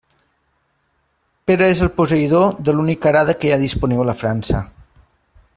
Pere 1.51 1.67
és 1.75 1.83
el 1.87 1.91
posseïdor 1.99 2.57
de 2.69 2.77
l'única 2.77 3.13
arada 3.13 3.39
que 3.43 3.51
hi 3.51 3.55
ha 3.59 3.63
disponible 3.67 4.15
a 4.15 4.21
França. 4.25 4.67